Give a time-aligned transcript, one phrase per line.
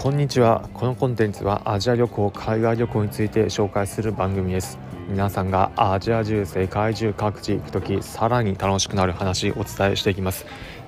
[0.00, 0.70] こんにちは。
[0.74, 4.78] このコンテンツはアジア旅行海外旅行について紹介する番組です。
[5.08, 10.46] 皆さんがアジア中世界中各地行く時さらに楽しくなる話お伝えしていきます。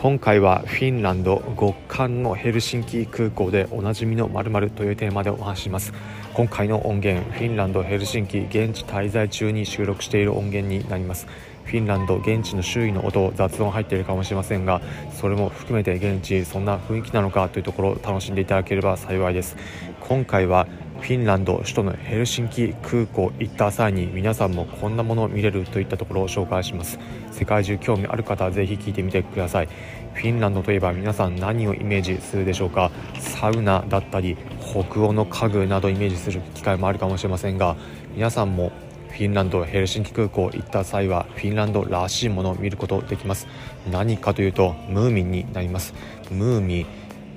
[0.00, 5.92] 今回はフィンランド極寒のヘルシンキ空港でおなじみの〇〇というテーマでお話しします。
[6.32, 11.26] 今回の音源フィンランドヘルシンキ現地滞在中に収録している音源になります。
[11.64, 14.80] フィンランド現地の周囲の音雑音入っているかもしれませんが
[15.20, 19.56] それも含めて現地そんな雰囲気なのかというところを楽しんでいただければ幸いです
[20.00, 20.66] 今回は
[21.02, 27.00] フィンランド首都のヘルシンキ空港行った際に皆さんもこんなものを見れるといったところを紹介します。
[27.32, 29.68] 世界中興味ある方はぜひ聞いてみてください。
[30.14, 37.76] フィンランドといえば皆さん何をイメージするでしょうかサウナだったり北欧の家具などイメージする機会もあるかもしれませんが
[38.14, 38.72] 皆さんも
[39.12, 43.46] フィンランドヘルシンキ空港行った際はフィンランドらしいものを見ることできます。
[43.90, 45.92] 何かというとムーミンになります。
[46.30, 46.86] ムーミン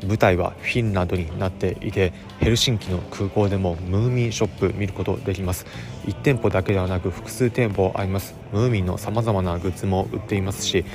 [0.07, 5.65] 舞台はフィンランドになっていてヘルシンキの空港でもムーミンショップ見ることできます。
[6.05, 8.35] 1店舗だけではなく複数店舗あります。
[8.53, 10.85] ムーミンのさまざまなグッズも売っていますし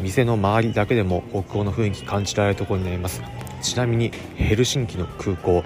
[0.00, 3.22] 店の周りだけでも北欧の雰囲気感じられるところになります。
[3.62, 5.62] ちなみにヘルシンキの空港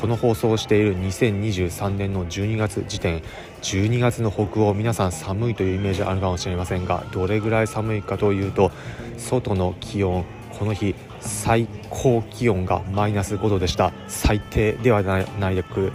[0.00, 3.22] この放送をしている2023年の12月時点
[3.62, 8.70] 12月の北欧皆さん寒いというイメージあるかもしれませんがどれぐらい寒いかというと
[9.16, 10.24] 外の気温
[10.58, 13.92] この日最高気温がマイナス5度でした。
[14.08, 15.92] 最低ではないでく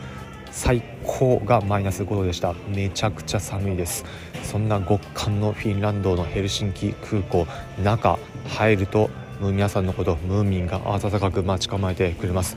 [0.52, 2.54] 最高がマイナス5度でした。
[2.68, 4.06] めちゃくちゃ寒いです。
[4.44, 7.48] そんな極寒のフィンランドのヘルシンキ空港
[7.84, 9.10] 中入ると
[9.50, 12.56] 皆さんのことムーミンが温かく待ち構えてくれます。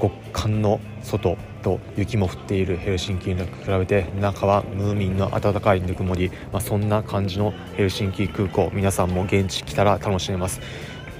[0.00, 10.60] 極寒の外と雪も降っているヘルシンキに比べて中はムーミンの温かいぬくもり、まあ、そんな感じのヘルシンキ空港皆さんも現地来たら楽しめます。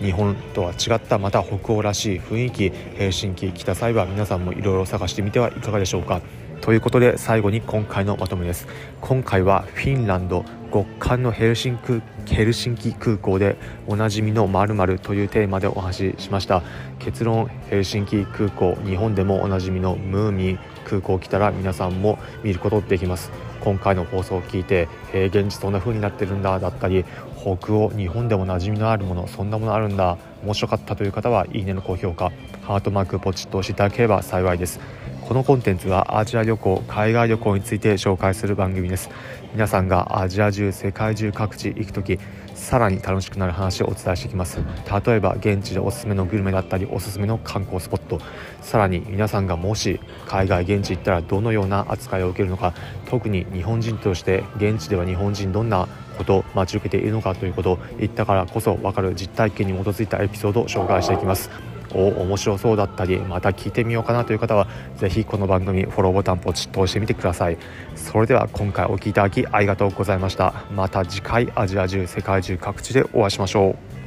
[0.00, 6.20] 日本とは違ったまた北欧らしい雰囲気ヘルシンキ来た際は皆さんもいろいろ探してみてはいかがでしょうか。
[6.60, 8.66] ということで最後に今回のまとめです。
[9.00, 13.56] 今回はフィンランド極寒のヘルシンクヘルシンキ空港で
[13.86, 16.62] おなじみの〇〇というテーマでお話ししました。
[16.98, 23.30] 結論ヘルシンキ空港日本でもおなじみのムーミン空港来たら皆さんも見ることできます。
[23.60, 27.04] 今回の放送を聞いて、えー、現実そんな風になってるんだだったり
[27.40, 32.30] 北欧日本でも馴染みのあるものそんなものあるんだ面白かったという方はいいねの高評価
[32.62, 34.80] ハートマークポチッと押していただければ幸いです。
[35.27, 39.08] このコンテンツはアジア旅行海外旅行について紹介する番組です。
[39.52, 42.18] 皆さんがアジア中世界中各地行く時
[42.55, 44.58] さらに楽しくなる話をお伝えしていきます。
[45.07, 48.20] 例えば現地でおすすめのグルメだったりおすすめの観光スポット。
[48.61, 52.74] さらに皆さんがもし海外現地行ったらどのような扱いを受けるのか。
[53.08, 57.73] 特に日本人として現地では日本人どんなことを待ち受けているのかということ。
[57.73, 61.73] を言ったからこそ分かる実体験に基づいたエピソードを紹介していきます。
[61.94, 64.66] お面白そうだったりまた聞いてみようかなという方は
[64.96, 67.58] 是非この番組フォローボタンポチッと押してみてください。
[67.94, 70.64] それでは今回お聴きいただきありがとうございました。
[70.74, 74.03] また次回アジア中世界中各地でお会いしましょう。